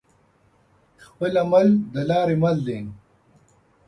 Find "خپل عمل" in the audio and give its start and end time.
1.05-1.67